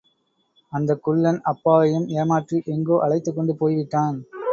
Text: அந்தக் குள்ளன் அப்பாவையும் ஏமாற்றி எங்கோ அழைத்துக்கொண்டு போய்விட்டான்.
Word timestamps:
அந்தக் 0.73 1.03
குள்ளன் 1.03 1.41
அப்பாவையும் 1.41 2.07
ஏமாற்றி 2.07 2.61
எங்கோ 2.65 2.97
அழைத்துக்கொண்டு 3.01 3.55
போய்விட்டான். 3.55 4.17